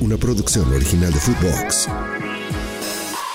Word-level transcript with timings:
una 0.00 0.16
producción 0.16 0.72
original 0.72 1.12
de 1.12 1.18
Footbox. 1.20 1.88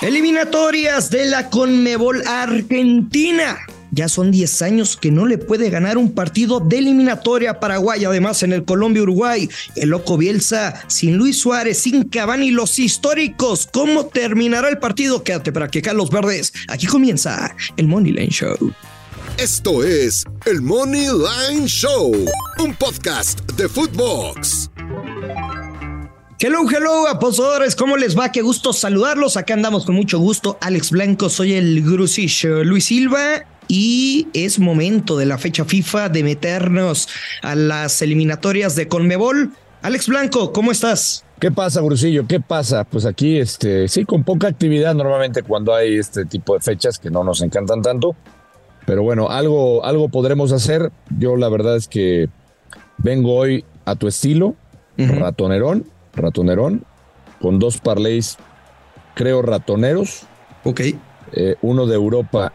Eliminatorias 0.02 1.10
de 1.10 1.26
la 1.26 1.50
Conmebol 1.50 2.24
Argentina. 2.28 3.60
Ya 3.92 4.08
son 4.08 4.32
10 4.32 4.62
años 4.62 4.98
que 4.98 5.12
no 5.12 5.26
le 5.26 5.38
puede 5.38 5.70
ganar 5.70 5.98
un 5.98 6.14
partido 6.14 6.62
de 6.62 6.78
eliminatoria 6.78 7.52
a 7.52 7.60
Paraguay. 7.60 8.06
Además, 8.06 8.42
en 8.42 8.54
el 8.54 8.64
Colombia-Uruguay, 8.64 9.50
el 9.76 9.90
loco 9.90 10.18
Bielsa, 10.18 10.82
sin 10.88 11.18
Luis 11.18 11.40
Suárez, 11.40 11.80
sin 11.80 12.08
Cavani, 12.08 12.52
los 12.52 12.80
históricos. 12.80 13.68
¿Cómo 13.72 14.06
terminará 14.06 14.70
el 14.70 14.78
partido? 14.78 15.24
Quédate 15.24 15.52
para 15.52 15.68
que 15.68 15.82
los 15.94 16.10
verdes. 16.10 16.54
Aquí 16.70 16.88
comienza 16.88 17.54
el 17.76 17.88
Money 17.88 18.14
Line 18.14 18.32
Show. 18.32 18.74
Esto 19.38 19.84
es 19.84 20.24
el 20.46 20.62
Money 20.62 21.08
Line 21.08 21.68
Show, 21.68 22.14
un 22.60 22.74
podcast 22.76 23.42
de 23.52 23.68
Footbox. 23.68 24.71
Hello, 26.44 26.62
hello, 26.68 27.08
apostadores, 27.08 27.76
¿cómo 27.76 27.98
les 27.98 28.18
va? 28.18 28.32
Qué 28.32 28.42
gusto 28.42 28.74
saludarlos. 28.74 29.38
Acá 29.38 29.54
andamos 29.54 29.86
con 29.86 29.94
mucho 29.94 30.18
gusto. 30.18 30.58
Alex 30.60 30.90
Blanco, 30.90 31.30
soy 31.30 31.54
el 31.54 31.84
Grusillo 31.84 32.64
Luis 32.64 32.86
Silva 32.86 33.46
y 33.68 34.28
es 34.34 34.58
momento 34.58 35.16
de 35.18 35.28
la 35.28 35.38
fecha 35.38 35.66
FIFA 35.66 36.10
de 36.10 36.24
meternos 36.24 37.10
a 37.44 37.54
las 37.54 38.02
eliminatorias 38.02 38.76
de 38.76 38.88
Conmebol. 38.88 39.52
Alex 39.84 40.08
Blanco, 40.08 40.52
¿cómo 40.52 40.72
estás? 40.72 41.24
¿Qué 41.40 41.52
pasa, 41.52 41.80
Brusillo? 41.82 42.26
¿Qué 42.26 42.40
pasa? 42.40 42.86
Pues 42.86 43.06
aquí, 43.06 43.38
este, 43.38 43.88
sí, 43.88 44.04
con 44.06 44.24
poca 44.24 44.48
actividad 44.48 44.96
normalmente 44.96 45.44
cuando 45.44 45.76
hay 45.76 46.00
este 46.00 46.26
tipo 46.26 46.56
de 46.56 46.62
fechas 46.62 46.98
que 46.98 47.12
no 47.12 47.24
nos 47.24 47.44
encantan 47.44 47.84
tanto. 47.84 48.16
Pero 48.88 49.04
bueno, 49.04 49.30
algo, 49.30 49.86
algo 49.86 50.10
podremos 50.10 50.52
hacer. 50.54 50.92
Yo 51.20 51.36
la 51.36 51.50
verdad 51.50 51.76
es 51.76 51.88
que 51.88 52.30
vengo 52.98 53.36
hoy 53.36 53.64
a 53.86 53.94
tu 53.94 54.08
estilo, 54.08 54.56
ratonerón 54.98 55.86
ratonerón, 56.14 56.86
con 57.42 57.60
dos 57.60 57.80
parlays, 57.80 58.38
creo, 59.16 59.42
ratoneros. 59.42 60.24
Ok. 60.64 60.82
Eh, 61.34 61.56
uno 61.62 61.88
de 61.88 61.96
Europa 61.96 62.54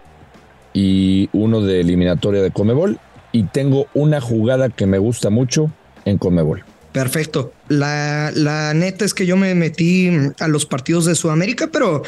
y 0.73 1.29
uno 1.33 1.63
de 1.63 1.81
eliminatoria 1.81 2.43
de 2.43 2.51
Comebol. 2.51 2.99
Y 3.33 3.45
tengo 3.45 3.87
una 3.95 4.21
jugada 4.21 4.69
que 4.69 4.87
me 4.87 4.99
gusta 4.99 5.31
mucho 5.31 5.71
en 6.05 6.19
Comebol. 6.19 6.65
Perfecto. 6.93 7.53
La, 7.69 8.31
la 8.35 8.73
neta 8.73 9.05
es 9.05 9.13
que 9.13 9.27
yo 9.27 9.37
me 9.37 9.55
metí 9.55 10.11
a 10.41 10.49
los 10.49 10.65
partidos 10.65 11.05
de 11.05 11.15
Sudamérica, 11.15 11.69
pero 11.71 12.03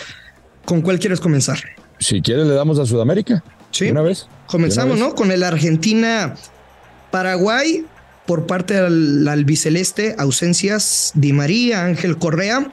¿con 0.64 0.80
cuál 0.80 0.98
quieres 0.98 1.20
comenzar? 1.20 1.58
Si 1.98 2.22
quieres, 2.22 2.46
le 2.46 2.54
damos 2.54 2.78
a 2.78 2.86
Sudamérica. 2.86 3.44
Sí. 3.70 3.90
Una 3.90 4.00
vez. 4.00 4.26
Comenzamos, 4.46 4.98
¿no? 4.98 5.14
Con 5.14 5.30
el 5.30 5.42
Argentina-Paraguay 5.42 7.84
por 8.28 8.46
parte 8.46 8.74
del 8.74 9.26
albiceleste, 9.26 10.14
ausencias 10.18 11.12
Di 11.14 11.32
María, 11.32 11.86
Ángel 11.86 12.18
Correa. 12.18 12.70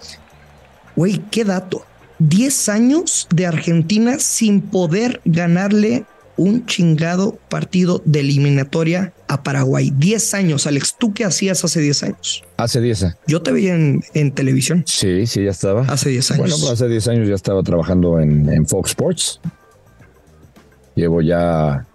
Güey, 0.97 1.21
qué 1.31 1.45
dato. 1.45 1.85
10 2.19 2.69
años 2.69 3.29
de 3.33 3.45
Argentina 3.45 4.19
sin 4.19 4.59
poder 4.59 5.21
ganarle 5.23 6.03
un 6.35 6.65
chingado 6.65 7.39
partido 7.47 8.01
de 8.03 8.19
eliminatoria 8.19 9.13
a 9.29 9.43
Paraguay. 9.43 9.93
10 9.95 10.33
años, 10.33 10.67
Alex. 10.67 10.97
¿Tú 10.99 11.13
qué 11.13 11.23
hacías 11.23 11.63
hace 11.63 11.79
10 11.79 12.03
años? 12.03 12.43
Hace 12.57 12.81
10 12.81 13.15
Yo 13.25 13.41
te 13.41 13.53
vi 13.53 13.69
en, 13.69 14.31
televisión. 14.33 14.83
Sí, 14.85 15.25
sí, 15.25 15.45
ya 15.45 15.51
estaba. 15.51 15.83
Hace 15.83 16.09
10 16.09 16.31
años. 16.31 16.39
Bueno, 16.39 16.55
pues 16.59 16.69
hace 16.69 16.89
10 16.89 17.07
años 17.07 17.29
ya 17.29 17.35
estaba 17.35 17.63
trabajando 17.63 18.19
en, 18.19 18.67
Fox 18.67 18.89
Sports. 18.89 19.39
Llevo 20.95 21.21
ya, 21.21 21.85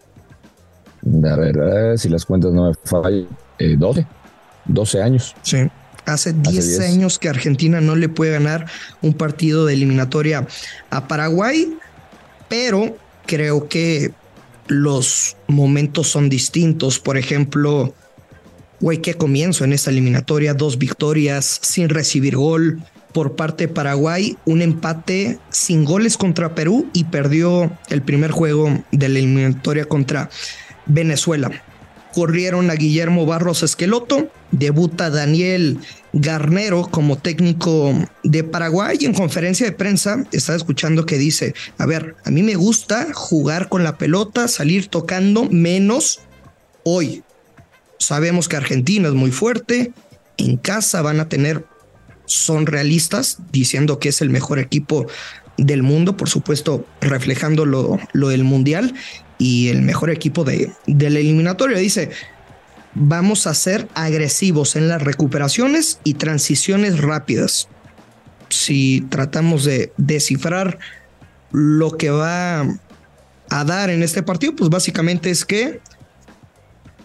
a 1.02 1.36
ver, 1.36 1.58
eh, 1.58 1.98
si 1.98 2.08
las 2.08 2.24
cuentas 2.24 2.52
no 2.52 2.68
me 2.68 2.74
fallan, 2.84 3.26
12, 3.58 4.00
eh, 4.00 4.06
12 4.66 5.02
años. 5.02 5.34
Sí. 5.42 5.58
Hace 6.06 6.32
10, 6.32 6.80
años 6.80 7.18
que 7.18 7.28
Argentina 7.28 7.80
no 7.80 7.94
le 7.94 8.08
puede 8.08 8.32
ganar 8.32 8.66
un 9.02 9.12
partido 9.12 9.66
de 9.66 9.74
eliminatoria 9.74 10.46
a 10.90 11.06
Paraguay, 11.06 11.76
pero 12.48 12.96
creo 13.26 13.68
que 13.68 14.12
los 14.66 15.36
momentos 15.46 16.08
son 16.08 16.28
distintos. 16.28 16.98
Por 16.98 17.16
ejemplo, 17.16 17.94
güey, 18.80 18.98
qué 18.98 19.14
comienzo 19.14 19.64
en 19.64 19.72
esta 19.72 19.90
eliminatoria, 19.90 20.55
dos 20.55 20.78
victorias 20.78 21.60
sin 21.62 21.90
recibir 21.90 22.36
gol 22.36 22.83
por 23.12 23.36
parte 23.36 23.66
de 23.66 23.72
Paraguay, 23.72 24.36
un 24.44 24.62
empate 24.62 25.39
sin 25.50 25.84
goles 25.84 26.16
contra 26.16 26.55
Perú 26.55 26.89
y 26.92 27.05
perdió 27.05 27.70
el 27.89 28.02
primer 28.02 28.30
juego 28.30 28.83
de 28.92 29.08
la 29.08 29.18
eliminatoria 29.18 29.84
contra 29.84 30.30
Venezuela 30.90 31.51
corrieron 32.12 32.70
a 32.70 32.74
Guillermo 32.74 33.27
Barros 33.27 33.62
Esqueloto, 33.62 34.30
debuta 34.51 35.11
Daniel 35.11 35.78
Garnero 36.12 36.89
como 36.90 37.18
técnico 37.18 37.95
de 38.24 38.45
Paraguay 38.45 38.98
y 39.01 39.06
en 39.06 39.14
conferencia 39.14 39.67
de 39.67 39.73
prensa 39.73 40.24
estaba 40.33 40.56
escuchando 40.56 41.06
que 41.06 41.18
dice, 41.18 41.55
a 41.78 41.86
ver, 41.86 42.17
a 42.24 42.30
mí 42.30 42.42
me 42.42 42.56
gusta 42.56 43.08
jugar 43.14 43.68
con 43.68 43.84
la 43.84 43.96
pelota, 43.96 44.48
salir 44.48 44.89
tocando 44.89 45.45
menos 45.45 46.20
hoy. 46.84 47.22
Sabemos 47.98 48.48
que 48.48 48.57
Argentina 48.57 49.08
es 49.08 49.14
muy 49.14 49.30
fuerte, 49.30 49.92
en 50.36 50.57
casa 50.57 51.02
van 51.02 51.20
a 51.20 51.28
tener, 51.28 51.64
son 52.24 52.67
realistas, 52.67 53.39
diciendo 53.52 53.98
que 53.98 54.08
es 54.08 54.20
el 54.20 54.30
mejor 54.30 54.58
equipo 54.58 55.07
del 55.60 55.82
mundo, 55.82 56.16
por 56.16 56.28
supuesto, 56.28 56.86
reflejando 57.00 57.66
lo, 57.66 57.98
del 58.14 58.44
Mundial 58.44 58.94
y 59.38 59.68
el 59.68 59.82
mejor 59.82 60.10
equipo 60.10 60.42
de, 60.42 60.72
del 60.86 61.16
eliminatorio. 61.16 61.78
Dice, 61.78 62.10
vamos 62.94 63.46
a 63.46 63.54
ser 63.54 63.86
agresivos 63.94 64.74
en 64.74 64.88
las 64.88 65.02
recuperaciones 65.02 66.00
y 66.02 66.14
transiciones 66.14 67.00
rápidas. 67.00 67.68
Si 68.48 69.02
tratamos 69.10 69.64
de 69.64 69.92
descifrar 69.98 70.78
lo 71.52 71.96
que 71.96 72.10
va 72.10 72.62
a 73.50 73.64
dar 73.64 73.90
en 73.90 74.02
este 74.02 74.22
partido, 74.22 74.56
pues 74.56 74.70
básicamente 74.70 75.30
es 75.30 75.44
que 75.44 75.80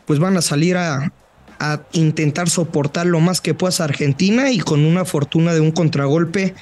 pues 0.06 0.20
van 0.20 0.38
a 0.38 0.42
salir 0.42 0.78
a, 0.78 1.12
a 1.60 1.82
intentar 1.92 2.50
soportar 2.50 3.06
lo 3.06 3.20
más 3.20 3.42
que 3.42 3.54
pueda 3.54 3.84
Argentina 3.84 4.52
y 4.52 4.60
con 4.60 4.86
una 4.86 5.04
fortuna 5.04 5.54
de 5.54 5.60
un 5.60 5.72
contragolpe 5.72 6.54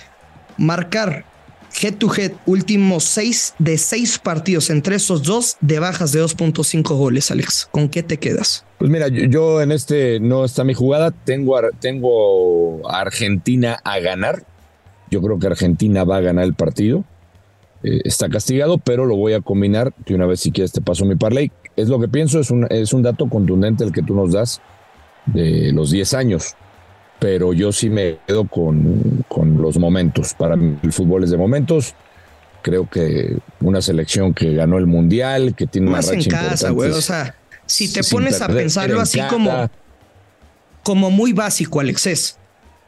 marcar 0.57 1.25
head 1.81 1.95
to 1.95 2.09
head, 2.09 2.31
últimos 2.45 3.03
seis 3.03 3.53
de 3.59 3.77
seis 3.77 4.19
partidos 4.19 4.69
entre 4.69 4.95
esos 4.95 5.23
dos 5.23 5.57
de 5.61 5.79
bajas 5.79 6.11
de 6.11 6.23
2.5 6.23 6.95
goles, 6.95 7.31
Alex. 7.31 7.67
¿Con 7.71 7.89
qué 7.89 8.03
te 8.03 8.17
quedas? 8.17 8.65
Pues 8.77 8.91
mira, 8.91 9.07
yo, 9.07 9.61
en 9.61 9.71
este 9.71 10.19
no 10.19 10.45
está 10.45 10.63
mi 10.63 10.73
jugada. 10.73 11.11
Tengo, 11.11 11.57
tengo 11.79 12.89
a 12.89 13.01
Argentina 13.01 13.79
a 13.83 13.99
ganar. 13.99 14.43
Yo 15.09 15.21
creo 15.21 15.39
que 15.39 15.47
Argentina 15.47 16.03
va 16.03 16.17
a 16.17 16.21
ganar 16.21 16.45
el 16.45 16.53
partido. 16.53 17.03
Eh, 17.83 18.01
está 18.05 18.29
castigado, 18.29 18.77
pero 18.77 19.05
lo 19.05 19.15
voy 19.15 19.33
a 19.33 19.41
combinar. 19.41 19.93
De 20.05 20.15
una 20.15 20.25
vez, 20.25 20.39
si 20.39 20.51
quieres, 20.51 20.71
te 20.71 20.81
paso 20.81 21.05
mi 21.05 21.15
parlay. 21.15 21.51
Es 21.75 21.89
lo 21.89 21.99
que 21.99 22.07
pienso, 22.07 22.39
es 22.39 22.51
un, 22.51 22.67
es 22.69 22.93
un 22.93 23.03
dato 23.03 23.27
contundente 23.29 23.83
el 23.83 23.91
que 23.91 24.03
tú 24.03 24.15
nos 24.15 24.31
das 24.31 24.61
de 25.25 25.71
los 25.71 25.91
10 25.91 26.13
años 26.13 26.55
pero 27.23 27.53
yo 27.53 27.71
sí 27.71 27.89
me 27.89 28.17
quedo 28.27 28.43
con, 28.43 29.23
con 29.29 29.61
los 29.61 29.79
momentos. 29.79 30.33
Para 30.33 30.57
mí 30.57 30.77
el 30.83 30.91
fútbol 30.91 31.23
es 31.23 31.31
de 31.31 31.37
momentos. 31.37 31.95
Creo 32.61 32.89
que 32.89 33.37
una 33.61 33.81
selección 33.81 34.33
que 34.33 34.53
ganó 34.53 34.77
el 34.77 34.87
mundial, 34.87 35.55
que 35.55 35.65
tiene 35.65 35.89
Más 35.89 36.07
una 36.07 36.17
racha 36.17 36.29
en 36.29 36.49
casa, 36.49 36.69
güey. 36.71 36.91
O 36.91 36.99
sea, 36.99 37.33
si 37.65 37.93
te 37.93 38.03
pones 38.03 38.41
a 38.41 38.49
pensarlo 38.49 38.99
así 38.99 39.21
como, 39.29 39.69
como 40.83 41.11
muy 41.11 41.31
básico, 41.31 41.79
Alexés. 41.79 42.39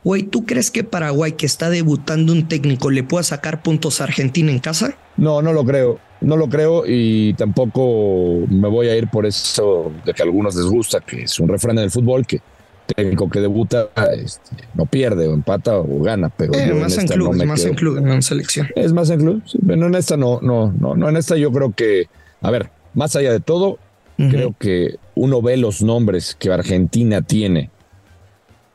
Güey, 0.03 0.23
¿tú 0.23 0.45
crees 0.45 0.69
que 0.69 0.83
Paraguay, 0.83 1.31
que 1.31 1.45
está 1.45 1.69
debutando 1.69 2.33
un 2.33 2.49
técnico, 2.49 2.91
le 2.91 3.03
pueda 3.03 3.23
sacar 3.23 3.63
puntos 3.63 4.01
a 4.01 4.03
Argentina 4.03 4.51
en 4.51 4.59
casa? 4.59 4.97
No, 5.15 5.41
no 5.41 5.53
lo 5.53 5.63
creo. 5.63 5.97
No 6.19 6.35
lo 6.35 6.49
creo 6.49 6.83
y 6.85 7.35
tampoco 7.35 8.45
me 8.49 8.67
voy 8.67 8.89
a 8.89 8.97
ir 8.97 9.07
por 9.07 9.25
eso 9.25 9.93
de 10.05 10.13
que 10.13 10.21
a 10.21 10.25
algunos 10.25 10.55
les 10.55 10.65
gusta, 10.65 10.99
que 10.99 11.23
es 11.23 11.39
un 11.39 11.47
refrán 11.47 11.77
en 11.77 11.85
el 11.85 11.91
fútbol, 11.91 12.25
que 12.25 12.41
técnico 12.85 13.29
que 13.29 13.39
debuta 13.39 13.89
este, 14.13 14.55
no 14.73 14.85
pierde 14.85 15.27
o 15.27 15.33
empata 15.33 15.77
o 15.77 16.01
gana, 16.01 16.29
pero 16.29 16.53
eh, 16.53 16.73
más 16.73 16.97
en 16.97 17.07
club, 17.07 17.33
es 17.33 17.45
más 17.45 17.65
en 17.65 17.75
club, 17.75 17.99
no 18.01 18.13
en 18.13 18.21
selección. 18.21 18.67
Es 18.75 18.93
más 18.93 19.09
en 19.09 19.19
club, 19.19 19.43
pero 19.65 19.87
en 19.87 19.95
esta 19.95 20.17
no, 20.17 20.39
no, 20.41 20.71
no, 20.71 20.95
no, 20.95 21.09
en 21.09 21.17
esta 21.17 21.35
yo 21.37 21.51
creo 21.51 21.73
que, 21.73 22.07
a 22.41 22.51
ver, 22.51 22.69
más 22.93 23.15
allá 23.15 23.31
de 23.31 23.39
todo, 23.39 23.79
creo 24.17 24.55
que 24.57 24.95
uno 25.15 25.41
ve 25.41 25.57
los 25.57 25.81
nombres 25.81 26.35
que 26.39 26.51
Argentina 26.51 27.21
tiene 27.21 27.69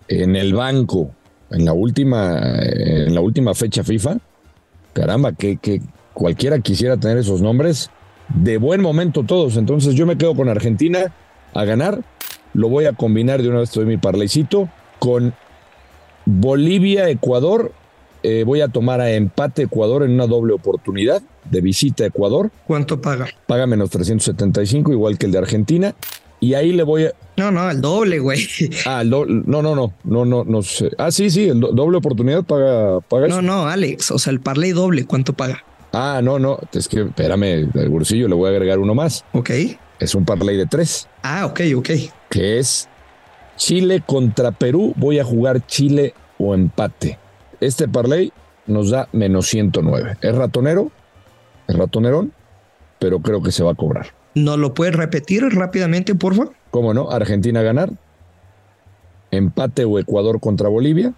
en 0.08 0.36
el 0.36 0.52
banco 0.52 1.12
en 1.50 1.64
la 1.64 1.72
última, 1.72 2.38
en 2.62 3.14
la 3.14 3.20
última 3.20 3.54
fecha 3.54 3.82
FIFA, 3.82 4.18
caramba, 4.92 5.32
que, 5.32 5.56
que 5.56 5.80
cualquiera 6.12 6.58
quisiera 6.60 6.96
tener 6.96 7.18
esos 7.18 7.40
nombres 7.40 7.90
de 8.28 8.58
buen 8.58 8.80
momento 8.80 9.24
todos. 9.24 9.56
Entonces 9.56 9.94
yo 9.94 10.06
me 10.06 10.16
quedo 10.16 10.34
con 10.34 10.48
Argentina 10.48 11.12
a 11.54 11.64
ganar 11.64 12.02
lo 12.54 12.68
voy 12.68 12.86
a 12.86 12.92
combinar 12.92 13.42
de 13.42 13.48
una 13.48 13.60
vez, 13.60 13.72
doy 13.72 13.86
mi 13.86 13.96
parlecito, 13.96 14.68
con 14.98 15.34
Bolivia-Ecuador. 16.26 17.72
Eh, 18.22 18.44
voy 18.44 18.60
a 18.60 18.68
tomar 18.68 19.00
a 19.00 19.10
empate 19.12 19.62
Ecuador 19.62 20.02
en 20.02 20.10
una 20.12 20.26
doble 20.26 20.52
oportunidad 20.52 21.22
de 21.50 21.60
visita 21.62 22.04
a 22.04 22.08
Ecuador. 22.08 22.50
¿Cuánto 22.66 23.00
paga? 23.00 23.28
Paga 23.46 23.66
menos 23.66 23.88
375, 23.90 24.92
igual 24.92 25.16
que 25.16 25.26
el 25.26 25.32
de 25.32 25.38
Argentina. 25.38 25.94
y 26.38 26.54
ahí 26.54 26.72
le 26.72 26.82
voy 26.82 27.04
a. 27.04 27.12
No, 27.36 27.50
no, 27.50 27.70
el 27.70 27.80
doble, 27.80 28.18
güey. 28.18 28.46
Ah, 28.86 29.00
el 29.02 29.10
doble. 29.10 29.42
No, 29.46 29.62
no, 29.62 29.74
no, 29.74 29.92
no, 30.04 30.24
no, 30.26 30.44
no 30.44 30.62
sé. 30.62 30.90
Ah, 30.98 31.10
sí, 31.10 31.30
sí, 31.30 31.48
el 31.48 31.60
doble 31.60 31.96
oportunidad 31.96 32.44
paga, 32.44 33.00
paga 33.00 33.28
No, 33.28 33.40
no, 33.40 33.66
Alex, 33.66 34.10
o 34.10 34.18
sea, 34.18 34.32
el 34.32 34.40
parlay 34.40 34.72
doble, 34.72 35.06
¿cuánto 35.06 35.32
paga? 35.32 35.64
Ah, 35.92 36.20
no, 36.22 36.38
no, 36.38 36.58
es 36.72 36.88
que 36.88 37.00
espérame, 37.02 37.68
el 37.74 37.88
bolsillo 37.88 38.28
le 38.28 38.34
voy 38.34 38.48
a 38.48 38.50
agregar 38.50 38.78
uno 38.78 38.94
más. 38.94 39.24
Ok. 39.32 39.50
Es 40.00 40.14
un 40.14 40.24
parlay 40.24 40.56
de 40.56 40.66
tres. 40.66 41.08
Ah, 41.22 41.46
ok, 41.46 41.60
ok. 41.76 41.90
Que 42.30 42.58
es 42.58 42.88
Chile 43.56 44.02
contra 44.04 44.50
Perú. 44.50 44.94
Voy 44.96 45.18
a 45.18 45.24
jugar 45.24 45.64
Chile 45.66 46.14
o 46.38 46.54
empate. 46.54 47.18
Este 47.60 47.86
parlay 47.86 48.32
nos 48.66 48.90
da 48.90 49.08
menos 49.12 49.46
109. 49.48 50.16
Es 50.22 50.34
ratonero, 50.34 50.90
es 51.68 51.76
ratonerón, 51.76 52.32
pero 52.98 53.20
creo 53.20 53.42
que 53.42 53.52
se 53.52 53.62
va 53.62 53.72
a 53.72 53.74
cobrar. 53.74 54.06
¿No 54.34 54.56
lo 54.56 54.72
puedes 54.72 54.94
repetir 54.94 55.42
rápidamente, 55.42 56.14
por 56.14 56.34
favor? 56.34 56.54
¿Cómo 56.70 56.94
no? 56.94 57.10
Argentina 57.10 57.60
ganar, 57.60 57.90
empate 59.30 59.84
o 59.84 59.98
Ecuador 59.98 60.40
contra 60.40 60.68
Bolivia 60.68 61.12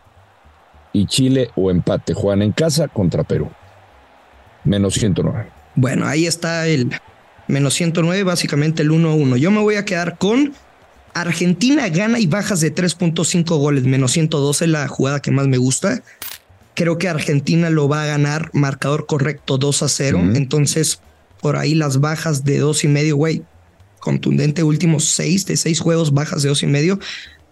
y 0.92 1.06
Chile 1.06 1.50
o 1.54 1.70
empate. 1.70 2.14
Juegan 2.14 2.42
en 2.42 2.50
casa 2.52 2.88
contra 2.88 3.22
Perú. 3.22 3.48
Menos 4.64 4.94
109. 4.94 5.46
Bueno, 5.76 6.06
ahí 6.06 6.26
está 6.26 6.66
el 6.66 6.90
menos 7.52 7.74
109, 7.74 8.24
básicamente 8.24 8.82
el 8.82 8.90
1-1. 8.90 9.36
Yo 9.36 9.50
me 9.50 9.60
voy 9.60 9.76
a 9.76 9.84
quedar 9.84 10.16
con 10.16 10.54
Argentina 11.12 11.88
gana 11.90 12.18
y 12.18 12.26
bajas 12.26 12.60
de 12.60 12.74
3.5 12.74 13.44
goles, 13.58 13.84
menos 13.84 14.12
112, 14.12 14.66
la 14.66 14.88
jugada 14.88 15.20
que 15.20 15.30
más 15.30 15.46
me 15.46 15.58
gusta. 15.58 16.02
Creo 16.74 16.96
que 16.96 17.10
Argentina 17.10 17.68
lo 17.68 17.88
va 17.88 18.04
a 18.04 18.06
ganar, 18.06 18.50
marcador 18.54 19.06
correcto 19.06 19.58
2 19.58 19.82
a 19.82 19.88
0. 19.88 20.20
Entonces, 20.34 21.00
por 21.42 21.56
ahí 21.56 21.74
las 21.74 22.00
bajas 22.00 22.44
de 22.44 22.58
dos 22.58 22.84
y 22.84 22.88
medio, 22.88 23.16
güey, 23.16 23.42
contundente, 24.00 24.62
últimos 24.62 25.04
seis 25.04 25.44
de 25.44 25.58
seis 25.58 25.80
juegos, 25.80 26.14
bajas 26.14 26.42
de 26.42 26.48
dos 26.48 26.62
y 26.62 26.66
medio, 26.66 26.98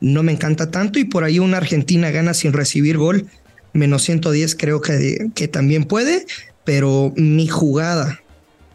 no 0.00 0.22
me 0.22 0.32
encanta 0.32 0.70
tanto. 0.70 0.98
Y 0.98 1.04
por 1.04 1.24
ahí 1.24 1.38
una 1.38 1.58
Argentina 1.58 2.10
gana 2.10 2.32
sin 2.32 2.54
recibir 2.54 2.96
gol, 2.96 3.26
menos 3.74 4.02
110, 4.04 4.54
creo 4.54 4.80
que, 4.80 5.28
que 5.34 5.46
también 5.46 5.84
puede. 5.84 6.24
Pero 6.64 7.12
mi 7.16 7.48
jugada 7.48 8.20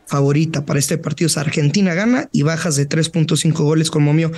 favorita 0.08 0.66
para 0.66 0.80
este 0.80 0.98
partido 0.98 1.28
es 1.28 1.38
Argentina 1.38 1.94
gana 1.94 2.30
y 2.32 2.44
bajas 2.44 2.76
de 2.76 2.88
3.5 2.88 3.54
goles 3.64 3.92
con 3.92 4.04
Momio 4.04 4.32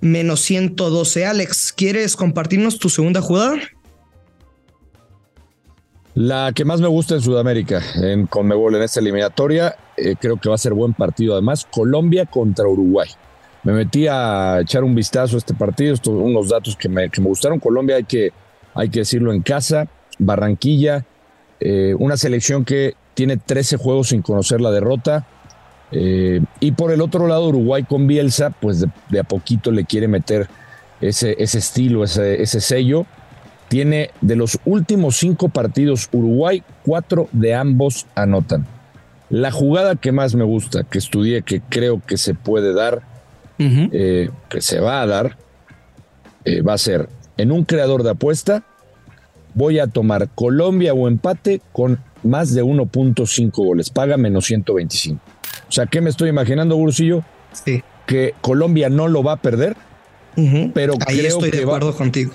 menos 0.00 0.40
112. 0.40 1.24
Alex, 1.24 1.72
¿quieres 1.72 2.16
compartirnos 2.16 2.78
tu 2.78 2.90
segunda 2.90 3.22
jugada? 3.22 3.56
La 6.14 6.52
que 6.54 6.66
más 6.66 6.80
me 6.80 6.88
gusta 6.88 7.14
en 7.14 7.22
Sudamérica, 7.22 7.80
en 7.94 8.26
Conmebol, 8.26 8.74
en 8.74 8.82
esta 8.82 9.00
eliminatoria, 9.00 9.76
eh, 9.96 10.14
creo 10.20 10.36
que 10.36 10.50
va 10.50 10.56
a 10.56 10.58
ser 10.58 10.74
buen 10.74 10.92
partido. 10.92 11.32
Además, 11.32 11.66
Colombia 11.70 12.26
contra 12.26 12.68
Uruguay. 12.68 13.08
Me 13.62 13.72
metí 13.72 14.08
a 14.08 14.58
echar 14.60 14.84
un 14.84 14.94
vistazo 14.94 15.36
a 15.36 15.38
este 15.38 15.54
partido, 15.54 15.94
estos, 15.94 16.12
unos 16.12 16.50
datos 16.50 16.76
que 16.76 16.88
me, 16.88 17.08
gustaron. 17.16 17.60
Colombia 17.60 17.96
hay 17.96 18.04
que, 18.04 18.32
hay 18.74 18.90
que 18.90 19.00
decirlo 19.00 19.32
en 19.32 19.40
casa, 19.40 19.88
Barranquilla, 20.18 21.06
eh, 21.60 21.94
una 21.98 22.16
selección 22.16 22.64
que 22.64 22.94
tiene 23.14 23.36
13 23.36 23.76
juegos 23.76 24.08
sin 24.08 24.22
conocer 24.22 24.60
la 24.60 24.70
derrota. 24.70 25.26
Eh, 25.90 26.40
y 26.60 26.72
por 26.72 26.92
el 26.92 27.00
otro 27.00 27.26
lado, 27.26 27.48
Uruguay 27.48 27.84
con 27.84 28.06
Bielsa, 28.06 28.50
pues 28.50 28.84
de, 29.10 29.20
a 29.20 29.24
poquito 29.24 29.70
le 29.70 29.84
quiere 29.84 30.08
meter 30.08 30.48
ese, 31.00 31.36
ese 31.38 31.58
estilo, 31.58 32.04
ese, 32.04 32.42
ese 32.42 32.60
sello 32.60 33.06
tiene 33.72 34.10
de 34.20 34.36
los 34.36 34.58
últimos 34.66 35.16
cinco 35.16 35.48
partidos 35.48 36.06
Uruguay, 36.12 36.62
cuatro 36.84 37.30
de 37.32 37.54
ambos 37.54 38.04
anotan. 38.14 38.66
La 39.30 39.50
jugada 39.50 39.96
que 39.96 40.12
más 40.12 40.34
me 40.34 40.44
gusta, 40.44 40.84
que 40.84 40.98
estudié, 40.98 41.40
que 41.40 41.62
creo 41.62 42.02
que 42.06 42.18
se 42.18 42.34
puede 42.34 42.74
dar, 42.74 43.00
eh, 43.58 44.28
que 44.50 44.60
se 44.60 44.78
va 44.78 45.00
a 45.00 45.06
dar, 45.06 45.38
eh, 46.44 46.60
va 46.60 46.74
a 46.74 46.78
ser 46.78 47.08
en 47.38 47.50
un 47.50 47.64
creador 47.64 48.02
de 48.02 48.10
apuesta. 48.10 48.62
Voy 49.54 49.78
a 49.78 49.86
tomar 49.86 50.28
Colombia 50.34 50.92
o 50.92 51.08
empate 51.08 51.62
con 51.72 51.98
más 52.22 52.54
de 52.54 52.62
1.5 52.62 53.50
goles. 53.52 53.90
Paga 53.90 54.16
menos 54.16 54.46
125. 54.46 55.20
O 55.68 55.72
sea, 55.72 55.86
¿qué 55.86 56.00
me 56.00 56.10
estoy 56.10 56.28
imaginando, 56.28 56.76
Bursillo? 56.76 57.22
Sí. 57.52 57.82
Que 58.06 58.34
Colombia 58.40 58.88
no 58.88 59.08
lo 59.08 59.22
va 59.22 59.32
a 59.32 59.36
perder, 59.36 59.76
pero 60.74 60.94
Ahí 61.06 61.18
creo 61.18 61.28
estoy 61.28 61.50
que 61.50 61.58
de 61.58 61.62
acuerdo 61.64 61.94
contigo 61.94 62.32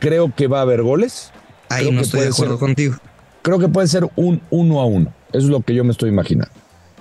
creo 0.00 0.34
que 0.34 0.48
va 0.48 0.58
a 0.58 0.62
haber 0.62 0.82
goles. 0.82 1.30
Ahí 1.68 1.92
no 1.92 2.00
estoy 2.00 2.22
de 2.22 2.28
acuerdo 2.28 2.58
contigo. 2.58 2.96
Creo 3.42 3.60
que 3.60 3.68
puede 3.68 3.86
ser 3.86 4.08
un 4.16 4.40
uno 4.50 4.80
a 4.80 4.86
uno. 4.86 5.12
Eso 5.28 5.44
es 5.44 5.50
lo 5.50 5.60
que 5.60 5.74
yo 5.74 5.84
me 5.84 5.92
estoy 5.92 6.08
imaginando. 6.08 6.52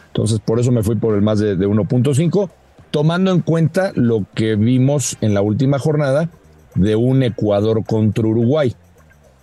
Entonces, 0.07 0.39
por 0.39 0.59
eso 0.59 0.71
me 0.71 0.83
fui 0.83 0.95
por 0.95 1.15
el 1.15 1.21
más 1.23 1.39
de, 1.39 1.57
1.5, 1.57 2.49
tomando 2.91 3.31
en 3.31 3.41
cuenta 3.41 3.91
lo 3.95 4.25
que 4.35 4.55
vimos 4.55 5.17
en 5.21 5.33
la 5.33 5.41
última 5.41 5.79
jornada 5.79 6.29
de 6.75 6.95
un 6.95 7.23
Ecuador 7.23 7.83
contra 7.83 8.27
Uruguay. 8.27 8.75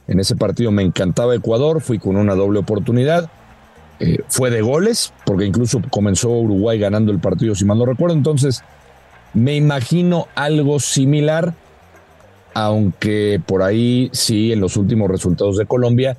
En 0.09 0.21
ese 0.21 0.37
partido 0.37 0.71
me 0.71 0.83
encantaba 0.83 1.35
Ecuador, 1.35 1.81
fui 1.81 1.99
con 1.99 2.17
una 2.17 2.35
doble 2.35 2.61
oportunidad. 2.61 3.31
Eh, 3.99 4.19
fue 4.29 4.51
de 4.51 4.63
goles, 4.63 5.13
porque 5.25 5.47
incluso 5.47 5.81
comenzó 5.91 6.31
Uruguay 6.31 6.79
ganando 6.79 7.13
el 7.13 7.19
partido, 7.19 7.55
si 7.55 7.65
mal 7.65 7.79
no 7.79 7.87
recuerdo. 7.87 8.15
Entonces, 8.15 8.63
me 9.35 9.57
imagino 9.57 10.29
algo 10.35 10.81
similar 10.81 11.55
aunque 12.57 13.39
por 13.45 13.63
ahí 13.63 14.09
sí 14.15 14.51
en 14.51 14.61
los 14.61 14.79
últimos 14.79 15.11
resultados 15.11 15.59
de 15.59 15.67
Colombia 15.67 16.17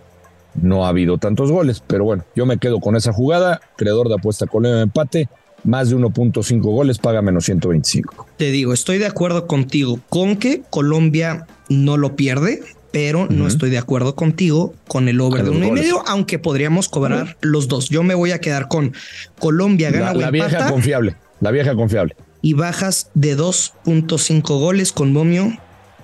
no 0.54 0.86
ha 0.86 0.90
habido 0.90 1.18
tantos 1.18 1.52
goles. 1.52 1.82
Pero 1.88 2.04
bueno, 2.04 2.26
yo 2.36 2.46
me 2.46 2.60
quedo 2.60 2.80
con 2.80 2.96
esa 2.96 3.12
jugada, 3.12 3.60
creador 3.76 4.08
de 4.08 4.16
apuesta 4.16 4.46
Colombia 4.46 4.84
empate, 4.84 5.30
más 5.64 5.90
de 5.90 5.96
1.5 5.96 6.62
goles, 6.62 7.00
paga 7.00 7.24
menos 7.24 7.46
125. 7.46 8.28
Te 8.38 8.52
digo, 8.52 8.74
estoy 8.74 9.00
de 9.00 9.08
acuerdo 9.08 9.48
contigo 9.48 10.00
con 10.10 10.36
que 10.36 10.62
Colombia 10.70 11.48
no 11.70 11.98
lo 11.98 12.16
pierde, 12.16 12.62
pero 12.92 13.28
no 13.30 13.48
estoy 13.48 13.70
de 13.70 13.78
acuerdo 13.78 14.16
contigo 14.16 14.74
con 14.88 15.08
el 15.10 15.20
over 15.22 15.44
de 15.44 15.50
uno 15.50 15.68
y 15.68 15.72
medio, 15.72 16.04
aunque 16.08 16.40
podríamos 16.40 16.90
cobrar 16.90 17.38
los 17.42 17.68
dos. 17.68 17.90
Yo 17.90 18.04
me 18.04 18.16
voy 18.16 18.32
a 18.32 18.40
quedar 18.40 18.68
con 18.68 18.94
Colombia 19.40 19.92
gana 19.92 20.14
la, 20.14 20.26
la 20.26 20.32
vieja 20.32 20.70
confiable, 20.70 21.16
la 21.42 21.52
vieja 21.52 21.76
confiable. 21.76 22.16
Y 22.42 22.54
bajas 22.54 23.10
de 23.14 23.38
2.5 23.38 24.42
goles 24.60 24.92
con 24.92 25.12
Momio 25.12 25.58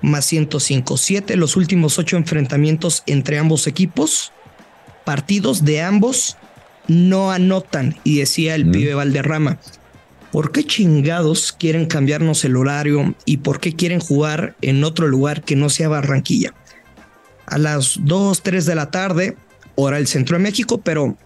más 0.04 0.26
105. 0.26 0.98
Siete 0.98 1.36
los 1.36 1.56
últimos 1.56 1.98
ocho 1.98 2.18
enfrentamientos 2.18 3.02
entre 3.08 3.40
ambos 3.40 3.66
equipos. 3.66 4.32
Partidos 5.06 5.66
de 5.66 5.82
ambos 5.82 6.38
no 6.88 7.32
anotan. 7.32 7.96
Y 8.04 8.20
decía 8.20 8.56
el 8.56 8.70
pibe 8.70 8.94
Valderrama, 8.94 9.58
¿por 10.32 10.52
qué 10.52 10.64
chingados 10.64 11.54
quieren 11.54 11.86
cambiarnos 11.86 12.46
el 12.46 12.58
horario 12.58 13.16
y 13.26 13.38
por 13.38 13.60
qué 13.60 13.74
quieren 13.74 14.00
jugar 14.00 14.56
en 14.62 14.84
otro 14.84 15.08
lugar 15.08 15.44
que 15.44 15.56
no 15.56 15.70
sea 15.70 15.90
Barranquilla? 15.90 16.54
A 17.46 17.58
las 17.58 18.00
2, 18.02 18.42
3 18.42 18.66
de 18.66 18.76
la 18.76 18.92
tarde, 18.92 19.38
hora 19.76 19.98
del 19.98 20.08
centro 20.08 20.38
de 20.38 20.44
México, 20.44 20.80
pero, 20.80 21.18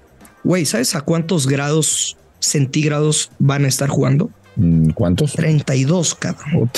güey, 0.43 0.65
¿sabes 0.65 0.95
a 0.95 1.01
cuántos 1.01 1.47
grados 1.47 2.17
centígrados 2.39 3.31
van 3.39 3.65
a 3.65 3.67
estar 3.67 3.89
jugando? 3.89 4.29
Mm, 4.55 4.89
¿Cuántos? 4.89 5.33
32, 5.33 6.15
cabrón 6.15 6.71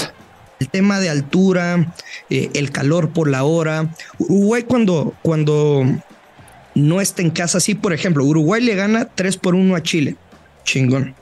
el 0.60 0.70
tema 0.70 1.00
de 1.00 1.10
altura, 1.10 1.94
eh, 2.30 2.50
el 2.54 2.72
calor 2.72 3.10
por 3.12 3.30
la 3.30 3.44
hora. 3.44 3.96
Uruguay 4.18 4.64
cuando, 4.64 5.14
cuando 5.22 5.86
no 6.76 7.02
está 7.02 7.22
en 7.22 7.32
casa, 7.32 7.60
sí, 7.60 7.76
por 7.76 7.94
ejemplo, 7.94 8.26
Uruguay 8.26 8.62
le 8.62 8.76
gana 8.76 9.06
3 9.06 9.38
por 9.38 9.56
1 9.56 9.76
a 9.76 9.84
Chile. 9.84 10.16
Chingón. 10.64 11.16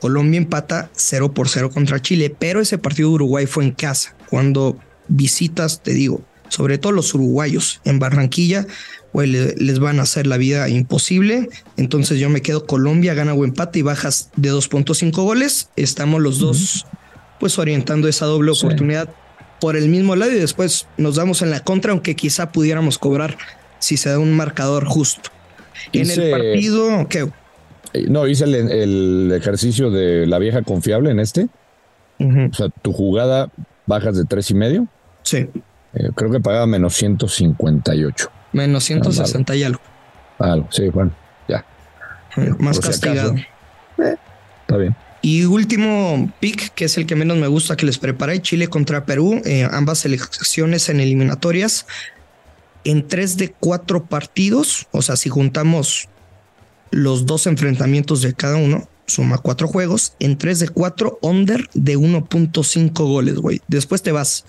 Colombia 0.00 0.38
empata 0.38 0.90
0 0.92 1.32
por 1.32 1.48
0 1.48 1.70
contra 1.70 2.00
Chile, 2.00 2.34
pero 2.38 2.60
ese 2.60 2.76
partido 2.76 3.08
de 3.08 3.14
Uruguay 3.14 3.46
fue 3.46 3.64
en 3.64 3.72
casa. 3.72 4.14
Cuando 4.28 4.78
visitas, 5.08 5.82
te 5.82 5.94
digo, 5.94 6.20
sobre 6.48 6.78
todo 6.78 6.92
los 6.92 7.14
uruguayos 7.14 7.80
en 7.84 7.98
Barranquilla, 7.98 8.66
pues 9.12 9.28
les 9.28 9.78
van 9.78 10.00
a 10.00 10.02
hacer 10.02 10.26
la 10.26 10.36
vida 10.36 10.68
imposible. 10.68 11.48
Entonces 11.76 12.18
yo 12.18 12.28
me 12.28 12.42
quedo 12.42 12.66
Colombia, 12.66 13.14
gana 13.14 13.34
o 13.34 13.44
empate 13.44 13.78
y 13.78 13.82
bajas 13.82 14.30
de 14.36 14.52
2.5 14.52 15.12
goles. 15.12 15.70
Estamos 15.76 16.20
los 16.20 16.38
dos 16.38 16.86
pues 17.38 17.58
orientando 17.58 18.08
esa 18.08 18.26
doble 18.26 18.52
oportunidad 18.52 19.08
por 19.60 19.76
el 19.76 19.88
mismo 19.88 20.16
lado 20.16 20.32
y 20.32 20.36
después 20.36 20.86
nos 20.96 21.16
damos 21.16 21.42
en 21.42 21.50
la 21.50 21.60
contra, 21.60 21.92
aunque 21.92 22.16
quizá 22.16 22.52
pudiéramos 22.52 22.98
cobrar 22.98 23.36
si 23.78 23.96
se 23.96 24.10
da 24.10 24.18
un 24.18 24.34
marcador 24.36 24.86
justo. 24.86 25.30
en 25.92 26.10
el 26.10 26.30
partido, 26.30 27.06
¿qué? 27.08 27.28
Eh, 27.92 28.06
no, 28.08 28.26
hice 28.26 28.44
el, 28.44 29.32
ejercicio 29.32 29.90
de 29.90 30.26
la 30.26 30.38
vieja 30.38 30.62
confiable 30.62 31.10
en 31.10 31.20
este. 31.20 31.48
O 32.18 32.54
sea, 32.54 32.68
tu 32.68 32.92
jugada 32.92 33.50
bajas 33.86 34.16
de 34.16 34.24
tres 34.24 34.50
y 34.50 34.54
medio. 34.54 34.86
Sí. 35.22 35.48
Eh, 35.94 36.10
creo 36.14 36.30
que 36.30 36.40
pagaba 36.40 36.66
menos 36.66 36.94
158. 36.94 38.30
Menos 38.52 38.84
160 38.84 39.56
y 39.56 39.62
algo. 39.64 39.80
Algo, 40.38 40.68
sí, 40.70 40.88
bueno, 40.88 41.12
ya. 41.48 41.64
Más 42.58 42.80
castigado. 42.80 43.34
Eh, 43.98 44.16
está 44.62 44.76
bien. 44.76 44.96
Y 45.22 45.44
último 45.44 46.30
pick, 46.40 46.74
que 46.74 46.84
es 46.84 46.98
el 46.98 47.06
que 47.06 47.16
menos 47.16 47.38
me 47.38 47.46
gusta 47.46 47.76
que 47.76 47.86
les 47.86 47.98
preparé, 47.98 48.42
Chile 48.42 48.68
contra 48.68 49.06
Perú, 49.06 49.40
eh, 49.44 49.66
ambas 49.70 50.00
selecciones 50.00 50.88
en 50.88 51.00
eliminatorias. 51.00 51.86
En 52.84 53.08
tres 53.08 53.38
de 53.38 53.50
cuatro 53.52 54.04
partidos, 54.04 54.86
o 54.90 55.00
sea, 55.00 55.16
si 55.16 55.30
juntamos 55.30 56.10
los 56.90 57.24
dos 57.24 57.46
enfrentamientos 57.46 58.20
de 58.20 58.34
cada 58.34 58.56
uno, 58.56 58.86
suma 59.06 59.38
cuatro 59.38 59.66
juegos, 59.66 60.14
en 60.18 60.36
tres 60.36 60.60
de 60.60 60.68
cuatro, 60.68 61.18
under 61.22 61.70
de 61.72 61.96
1.5 61.96 62.92
goles, 62.92 63.36
güey. 63.36 63.62
Después 63.66 64.02
te 64.02 64.12
vas 64.12 64.44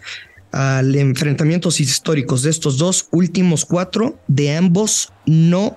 al 0.56 0.96
enfrentamientos 0.96 1.82
históricos 1.82 2.42
de 2.42 2.50
estos 2.50 2.78
dos 2.78 3.10
últimos 3.12 3.66
cuatro, 3.66 4.18
de 4.30 4.56
ambos 4.56 5.12
no 5.26 5.76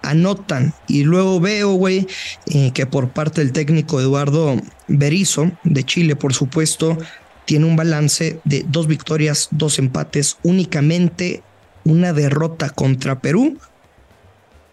anotan. 0.00 0.72
Y 0.88 1.02
luego 1.02 1.40
veo, 1.40 1.74
güey, 1.74 2.06
eh, 2.46 2.70
que 2.72 2.86
por 2.86 3.10
parte 3.10 3.42
del 3.42 3.52
técnico 3.52 4.00
Eduardo 4.00 4.56
Berizo, 4.88 5.52
de 5.62 5.84
Chile, 5.84 6.16
por 6.16 6.32
supuesto, 6.32 6.96
tiene 7.44 7.66
un 7.66 7.76
balance 7.76 8.40
de 8.44 8.64
dos 8.66 8.86
victorias, 8.86 9.48
dos 9.50 9.78
empates, 9.78 10.38
únicamente 10.42 11.42
una 11.84 12.14
derrota 12.14 12.70
contra 12.70 13.20
Perú. 13.20 13.58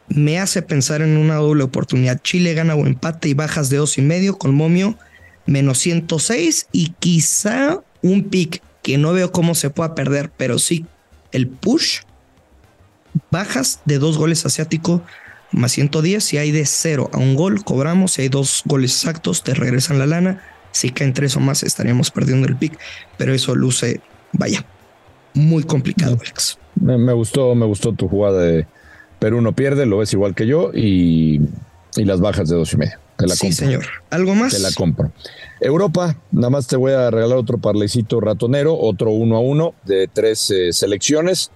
Me 0.08 0.40
hace 0.40 0.62
pensar 0.62 1.02
en 1.02 1.18
una 1.18 1.36
doble 1.36 1.64
oportunidad. 1.64 2.22
Chile 2.22 2.54
gana 2.54 2.76
o 2.76 2.86
empate 2.86 3.28
y 3.28 3.34
bajas 3.34 3.70
de 3.70 3.78
dos 3.78 3.98
y 3.98 4.02
medio 4.02 4.38
con 4.38 4.56
momio 4.56 4.98
menos 5.46 5.80
106 5.80 6.68
y 6.72 6.94
quizá 7.00 7.82
un 8.02 8.30
pick 8.30 8.62
que 8.82 8.98
no 8.98 9.14
veo 9.14 9.32
cómo 9.32 9.56
se 9.56 9.70
pueda 9.70 9.96
perder, 9.96 10.32
pero 10.36 10.60
sí 10.60 10.86
el 11.32 11.48
push. 11.48 12.02
Bajas 13.30 13.82
de 13.86 14.00
dos 14.00 14.18
goles 14.18 14.46
asiático 14.46 15.02
más 15.52 15.74
110. 15.74 16.24
Si 16.24 16.38
hay 16.38 16.52
de 16.52 16.66
cero 16.66 17.10
a 17.14 17.18
un 17.18 17.36
gol, 17.36 17.64
cobramos. 17.64 18.14
Si 18.14 18.24
hay 18.24 18.30
dos 18.30 18.64
goles 18.66 18.92
exactos, 18.96 19.44
te 19.44 19.54
regresan 19.54 20.00
la 20.00 20.06
lana. 20.06 20.42
Si 20.72 20.92
caen 20.92 21.14
tres 21.14 21.36
o 21.36 21.40
más, 21.40 21.64
estaríamos 21.64 22.12
perdiendo 22.12 22.48
el 22.48 22.56
pick. 22.56 22.78
Pero 23.18 23.34
eso 23.34 23.56
luce, 23.56 24.02
vaya, 24.32 24.66
muy 25.34 25.64
complicado, 25.64 26.18
Alex. 26.20 26.58
Me, 26.76 27.14
gustó, 27.14 27.54
me 27.56 27.66
gustó 27.66 27.94
tu 27.94 28.08
jugada 28.08 28.42
de 28.42 28.66
Perú 29.20 29.42
no 29.42 29.54
pierde, 29.54 29.86
lo 29.86 30.00
ves 30.00 30.14
igual 30.14 30.34
que 30.34 30.48
yo 30.48 30.72
y, 30.74 31.42
las 31.96 32.22
bajas 32.22 32.50
de 32.50 32.56
dos 32.56 32.74
y 32.74 32.78
medio. 33.28 33.36
sí, 33.36 33.52
señor. 33.52 33.86
¿Algo 34.10 34.36
más? 34.36 34.54
Te 34.54 34.60
la 34.60 34.72
compro. 34.76 35.12
Europa, 35.60 36.16
nada 36.32 36.50
más 36.50 36.68
te 36.68 36.76
voy 36.76 36.94
a 36.94 37.12
regalar 37.12 37.38
otro 37.38 37.58
parlecito 37.60 38.20
ratonero, 38.20 38.78
otro 38.78 39.12
uno 39.12 39.38
a 39.38 39.40
uno 39.40 39.76
de 39.86 40.08
tres 40.08 40.50
eh, 40.52 40.74
selecciones. 40.74 41.52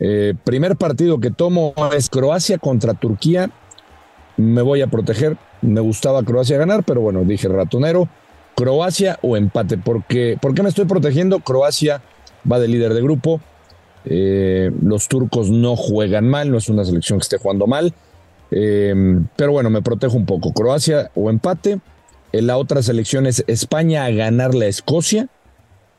Eh, 0.00 0.34
primer 0.44 0.76
partido 0.76 1.18
que 1.18 1.30
tomo 1.30 1.74
es 1.94 2.08
Croacia 2.08 2.58
contra 2.58 2.94
Turquía. 2.94 3.50
Me 4.36 4.62
voy 4.62 4.80
a 4.82 4.86
proteger. 4.86 5.36
Me 5.60 5.80
gustaba 5.80 6.22
Croacia 6.22 6.56
ganar, 6.56 6.84
pero 6.84 7.00
bueno, 7.00 7.24
dije 7.24 7.48
ratonero. 7.48 8.08
Croacia 8.54 9.18
o 9.22 9.36
empate. 9.36 9.76
Porque, 9.76 10.38
¿Por 10.40 10.54
qué 10.54 10.62
me 10.62 10.68
estoy 10.68 10.86
protegiendo? 10.86 11.40
Croacia 11.40 12.02
va 12.50 12.58
de 12.58 12.68
líder 12.68 12.94
de 12.94 13.02
grupo. 13.02 13.40
Eh, 14.04 14.70
los 14.82 15.08
turcos 15.08 15.50
no 15.50 15.76
juegan 15.76 16.28
mal, 16.28 16.50
no 16.50 16.58
es 16.58 16.68
una 16.68 16.84
selección 16.84 17.18
que 17.18 17.24
esté 17.24 17.38
jugando 17.38 17.66
mal. 17.66 17.92
Eh, 18.50 18.94
pero 19.36 19.52
bueno, 19.52 19.70
me 19.70 19.82
protejo 19.82 20.16
un 20.16 20.26
poco. 20.26 20.52
Croacia 20.52 21.10
o 21.14 21.30
empate. 21.30 21.80
En 22.32 22.46
la 22.46 22.58
otra 22.58 22.82
selección 22.82 23.26
es 23.26 23.44
España 23.46 24.04
a 24.04 24.10
ganarle 24.10 24.66
a 24.66 24.68
Escocia. 24.68 25.28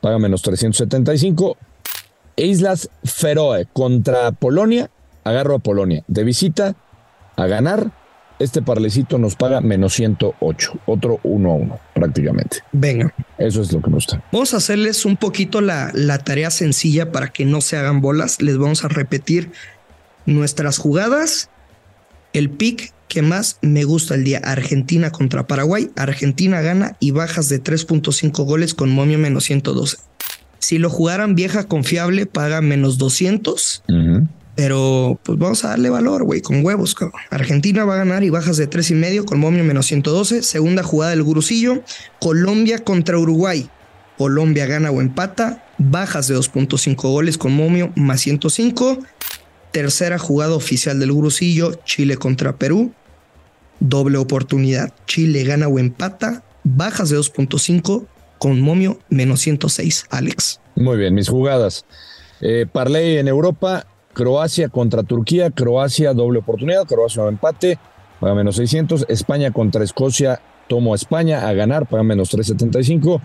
Paga 0.00 0.18
menos 0.18 0.42
375. 0.42 1.56
E 2.36 2.46
Islas 2.46 2.88
Feroe 3.04 3.66
contra 3.72 4.32
Polonia, 4.32 4.90
agarro 5.24 5.56
a 5.56 5.58
Polonia. 5.58 6.04
De 6.06 6.24
visita 6.24 6.74
a 7.36 7.46
ganar, 7.46 7.90
este 8.38 8.62
parlecito 8.62 9.18
nos 9.18 9.36
paga 9.36 9.60
menos 9.60 9.92
108, 9.92 10.72
otro 10.86 11.20
1 11.22 11.50
a 11.50 11.54
1 11.54 11.80
prácticamente. 11.94 12.58
Venga. 12.72 13.14
Eso 13.36 13.60
es 13.60 13.72
lo 13.72 13.82
que 13.82 13.88
me 13.88 13.96
gusta. 13.96 14.24
Vamos 14.32 14.54
a 14.54 14.56
hacerles 14.56 15.04
un 15.04 15.18
poquito 15.18 15.60
la, 15.60 15.90
la 15.92 16.18
tarea 16.18 16.50
sencilla 16.50 17.12
para 17.12 17.28
que 17.28 17.44
no 17.44 17.60
se 17.60 17.76
hagan 17.76 18.00
bolas. 18.00 18.40
Les 18.40 18.56
vamos 18.56 18.84
a 18.84 18.88
repetir 18.88 19.52
nuestras 20.24 20.78
jugadas, 20.78 21.50
el 22.32 22.50
pick 22.50 22.92
que 23.08 23.22
más 23.22 23.58
me 23.60 23.84
gusta 23.84 24.14
el 24.14 24.24
día, 24.24 24.38
Argentina 24.38 25.10
contra 25.10 25.46
Paraguay. 25.46 25.90
Argentina 25.96 26.60
gana 26.60 26.96
y 27.00 27.10
bajas 27.10 27.48
de 27.48 27.62
3.5 27.62 28.44
goles 28.44 28.74
con 28.74 28.90
momio 28.90 29.18
menos 29.18 29.44
112. 29.44 29.98
Si 30.60 30.78
lo 30.78 30.88
jugaran 30.90 31.34
vieja 31.34 31.64
confiable, 31.64 32.26
paga 32.26 32.60
menos 32.60 32.98
200. 32.98 33.82
Pero 34.54 35.18
pues 35.22 35.38
vamos 35.38 35.64
a 35.64 35.70
darle 35.70 35.90
valor, 35.90 36.22
güey, 36.22 36.40
con 36.42 36.64
huevos. 36.64 36.94
Cabrón. 36.94 37.20
Argentina 37.30 37.84
va 37.84 37.94
a 37.94 37.98
ganar 37.98 38.22
y 38.22 38.30
bajas 38.30 38.56
de 38.56 38.66
tres 38.66 38.90
y 38.90 38.94
medio 38.94 39.24
con 39.24 39.40
momio 39.40 39.64
menos 39.64 39.86
112. 39.86 40.42
Segunda 40.42 40.82
jugada 40.82 41.10
del 41.10 41.22
Gurusillo. 41.22 41.82
Colombia 42.20 42.78
contra 42.78 43.18
Uruguay. 43.18 43.68
Colombia 44.18 44.66
gana 44.66 44.90
o 44.90 45.00
empata. 45.00 45.64
Bajas 45.78 46.28
de 46.28 46.36
2.5 46.36 46.94
goles 47.10 47.38
con 47.38 47.52
momio 47.52 47.90
más 47.96 48.20
105. 48.20 48.98
Tercera 49.72 50.18
jugada 50.18 50.54
oficial 50.54 50.98
del 50.98 51.12
Gurusillo. 51.12 51.74
Chile 51.84 52.16
contra 52.16 52.56
Perú. 52.56 52.92
Doble 53.78 54.18
oportunidad. 54.18 54.92
Chile 55.06 55.44
gana 55.44 55.68
o 55.68 55.78
empata. 55.78 56.42
Bajas 56.64 57.10
de 57.10 57.18
2.5 57.18 58.06
con 58.38 58.60
momio 58.60 58.98
menos 59.10 59.40
106, 59.40 60.06
Alex. 60.10 60.60
Muy 60.74 60.96
bien, 60.96 61.14
mis 61.14 61.28
jugadas. 61.28 61.84
Eh, 62.40 62.66
Parley 62.70 63.18
en 63.18 63.28
Europa, 63.28 63.86
Croacia 64.14 64.70
contra 64.70 65.02
Turquía, 65.02 65.50
Croacia 65.50 66.14
doble 66.14 66.38
oportunidad, 66.38 66.86
Croacia 66.86 67.26
empate, 67.28 67.78
paga 68.18 68.34
menos 68.34 68.56
600, 68.56 69.06
España 69.10 69.50
contra 69.50 69.84
Escocia, 69.84 70.40
tomo 70.68 70.94
a 70.94 70.96
España 70.96 71.48
a 71.48 71.52
ganar, 71.52 71.86
paga 71.86 72.02
menos 72.02 72.30
375, 72.30 73.20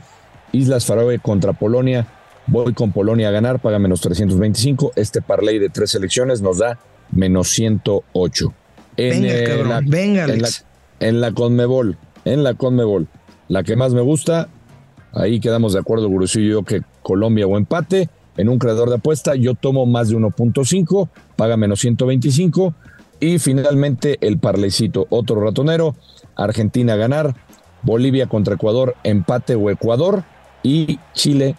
Islas 0.51 0.85
Faroe 0.85 1.19
contra 1.19 1.53
Polonia, 1.53 2.07
voy 2.47 2.73
con 2.73 2.91
Polonia 2.91 3.29
a 3.29 3.31
ganar, 3.31 3.59
paga 3.59 3.79
menos 3.79 4.01
325, 4.01 4.93
este 4.95 5.21
parlay 5.21 5.59
de 5.59 5.69
tres 5.69 5.91
selecciones 5.91 6.41
nos 6.41 6.59
da 6.59 6.79
menos 7.11 7.49
108. 7.49 8.53
En, 8.97 9.21
venga, 9.21 9.43
cabrón, 9.43 9.85
venga, 9.87 10.23
Alex. 10.25 10.65
En 10.99 10.99
la, 10.99 11.07
en 11.09 11.21
la 11.21 11.31
Conmebol, 11.31 11.97
en 12.23 12.43
la 12.43 12.53
Conmebol, 12.53 13.07
la 13.47 13.63
que 13.63 13.75
más 13.75 13.93
me 13.93 14.01
gusta, 14.01 14.49
Ahí 15.15 15.39
quedamos 15.39 15.73
de 15.73 15.79
acuerdo, 15.79 16.09
Gurusillo 16.09 16.45
y 16.45 16.51
yo, 16.51 16.63
que 16.63 16.81
Colombia 17.01 17.47
o 17.47 17.57
empate. 17.57 18.09
En 18.35 18.49
un 18.49 18.59
creador 18.59 18.89
de 18.89 18.95
apuesta, 18.95 19.35
yo 19.35 19.55
tomo 19.55 19.85
más 19.85 20.09
de 20.09 20.17
1.5, 20.17 21.07
paga 21.37 21.55
menos 21.55 21.79
125. 21.79 22.75
Y 23.21 23.39
finalmente 23.39 24.17
el 24.19 24.39
parlecito, 24.39 25.07
otro 25.09 25.39
ratonero. 25.39 25.95
Argentina 26.35 26.93
a 26.93 26.97
ganar, 26.97 27.33
Bolivia 27.81 28.27
contra 28.27 28.55
Ecuador, 28.55 28.95
empate 29.05 29.55
o 29.55 29.69
Ecuador. 29.69 30.23
Y 30.63 30.99
Chile 31.13 31.55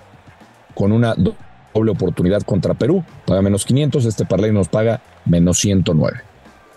con 0.77 0.93
una 0.93 1.15
doble 1.15 1.91
oportunidad 1.91 2.43
contra 2.43 2.75
Perú, 2.75 3.03
paga 3.25 3.43
menos 3.43 3.65
500. 3.65 4.05
Este 4.05 4.27
parlay 4.27 4.53
nos 4.53 4.69
paga 4.69 5.03
menos 5.25 5.59
109. 5.59 6.21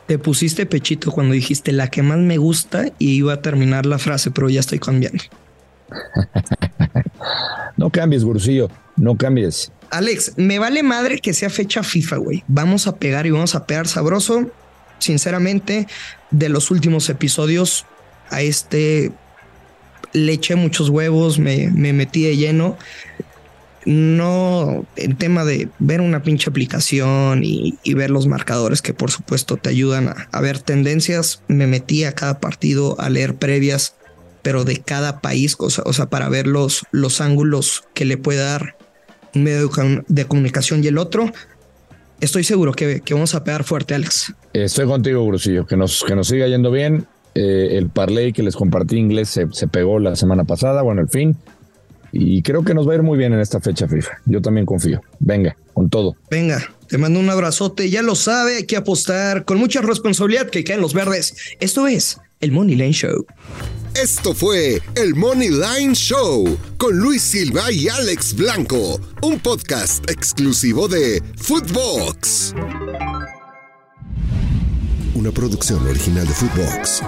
Te 0.08 0.18
pusiste 0.18 0.66
pechito 0.66 1.12
cuando 1.12 1.34
dijiste 1.34 1.74
la 1.74 1.90
que 1.90 2.02
más 2.02 2.18
me 2.18 2.38
gusta 2.38 2.86
y 2.98 3.12
iba 3.12 3.34
a 3.34 3.42
terminar 3.42 3.86
la 3.86 4.00
frase, 4.00 4.32
pero 4.32 4.50
ya 4.50 4.62
estoy 4.62 4.80
cambiando. 4.80 5.24
no 7.78 7.90
cambies, 7.90 8.24
Gurusillo, 8.24 8.70
no 8.96 9.18
cambies. 9.18 9.72
Alex, 9.92 10.34
me 10.38 10.60
vale 10.60 10.82
madre 10.82 11.20
que 11.20 11.34
sea 11.34 11.50
fecha 11.50 11.84
FIFA, 11.84 12.18
güey. 12.18 12.44
Vamos 12.48 12.88
a 12.88 12.96
pegar 12.96 13.28
y 13.28 13.32
vamos 13.32 13.54
a 13.56 13.66
pegar 13.66 13.88
sabroso. 13.88 14.50
Sinceramente, 15.00 15.88
de 16.32 16.50
los 16.50 16.72
últimos 16.72 17.10
episodios 17.10 17.86
a 18.30 18.42
este 18.42 19.12
le 20.14 20.34
eché 20.34 20.56
muchos 20.56 20.90
huevos, 20.90 21.40
me, 21.40 21.70
metí 21.70 22.24
de 22.24 22.38
lleno. 22.38 22.78
No, 23.90 24.86
el 24.98 25.16
tema 25.16 25.44
de 25.46 25.68
ver 25.80 26.00
una 26.00 26.22
pinche 26.22 26.48
aplicación 26.48 27.42
y, 27.44 27.76
ver 27.96 28.12
los 28.12 28.28
marcadores 28.28 28.84
que 28.84 28.94
por 28.94 29.10
supuesto 29.10 29.58
te 29.58 29.70
ayudan 29.70 30.14
a, 30.32 30.42
ver 30.42 30.60
tendencias, 30.60 31.42
me 31.48 31.66
metí 31.66 32.04
a 32.04 32.12
cada 32.12 32.40
partido 32.40 33.02
a 33.02 33.10
leer 33.10 33.34
previas 33.38 33.96
pero 34.44 34.64
de 34.64 34.78
cada 34.78 35.22
país, 35.22 35.56
o 35.58 35.70
sea, 35.72 36.06
para 36.06 36.30
ver 36.30 36.46
los, 36.46 36.86
los 36.92 37.20
ángulos 37.20 37.84
que 37.96 38.06
le 38.06 38.18
puede 38.18 38.44
dar 38.44 38.76
un 39.34 39.44
medio 39.44 39.72
de 40.08 40.26
comunicación 40.26 40.84
y 40.84 40.88
el 40.88 41.00
otro. 41.00 41.32
Estoy 42.22 42.44
seguro 42.44 42.74
que, 42.74 43.02
vamos 43.10 43.34
a 43.34 43.44
pegar 43.44 43.64
fuerte, 43.64 43.96
Alex. 43.96 44.36
Estoy 44.54 44.86
contigo, 44.86 45.26
Brusillo, 45.26 45.66
que 45.66 45.76
nos, 45.76 46.04
que 46.04 46.16
nos 46.16 46.28
siga 46.28 46.48
yendo 46.48 46.70
bien. 46.70 47.08
Eh, 47.34 47.70
el 47.72 47.90
parlay 47.90 48.34
que 48.34 48.44
les 48.44 48.56
compartí 48.56 48.98
inglés 48.98 49.30
se, 49.30 49.48
se, 49.52 49.68
pegó 49.68 49.98
la 49.98 50.16
semana 50.16 50.44
pasada, 50.44 50.84
bueno, 50.84 51.02
el 51.02 51.10
fin. 51.10 51.36
Y 52.12 52.42
creo 52.42 52.64
que 52.64 52.74
nos 52.74 52.88
va 52.88 52.94
a 52.94 52.96
ir 52.96 53.04
muy 53.04 53.18
bien 53.18 53.34
en 53.34 53.40
esta 53.40 53.60
fecha 53.60 53.88
FIFA. 53.88 54.12
Yo 54.26 54.42
también 54.42 54.66
confío. 54.66 55.02
Venga, 55.20 55.56
con 55.74 55.90
todo. 55.90 56.16
Venga, 56.30 56.62
te 56.88 56.98
mando 56.98 57.20
un 57.20 57.30
abrazote. 57.30 57.90
Ya 57.90 58.02
lo 58.02 58.16
sabe, 58.16 58.58
hay 58.58 58.66
que 58.66 58.78
apostar 58.78 59.46
con 59.46 59.58
mucha 59.58 59.82
responsabilidad 59.82 60.50
que 60.50 60.64
caen 60.64 60.82
los 60.82 60.94
verdes. 60.94 61.36
Esto 61.60 61.88
es 61.88 62.20
el 62.40 62.52
Money 62.52 62.76
Lane 62.76 62.94
Show. 62.94 63.26
Esto 63.96 64.34
fue 64.34 64.82
el 64.96 65.16
Money 65.16 65.50
Line 65.50 65.94
Show 65.94 66.58
con 66.78 66.98
Luis 66.98 67.22
Silva 67.22 67.72
y 67.72 67.90
Alex 67.90 68.36
Blanco, 68.36 69.00
un 69.22 69.40
podcast 69.40 70.10
exclusivo 70.10 70.88
de 70.88 71.22
Footbox. 71.38 72.54
Una 75.16 75.32
producción 75.32 75.86
original 75.88 76.26
de 76.28 76.34
Footbox. 76.34 77.02